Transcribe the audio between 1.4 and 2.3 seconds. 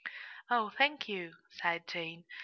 sighed Jane.